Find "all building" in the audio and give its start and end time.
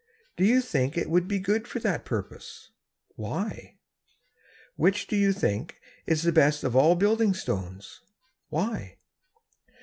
6.75-7.35